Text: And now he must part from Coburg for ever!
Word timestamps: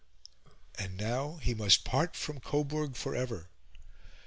And 0.79 0.97
now 0.97 1.35
he 1.43 1.53
must 1.53 1.85
part 1.85 2.15
from 2.15 2.39
Coburg 2.39 2.95
for 2.95 3.13
ever! 3.15 3.51